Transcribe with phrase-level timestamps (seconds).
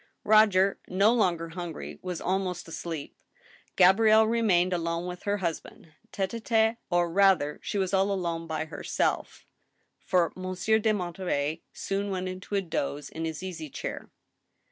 [0.23, 3.15] Roger, no longer hungry, was almost asleep,
[3.75, 8.47] Gabrielle remained alone with her husband tite h tite, or rather she was all alone
[8.47, 9.45] ,by herself,
[10.03, 14.09] for Monsieur de Monterey soon went into a doze in his easy chair.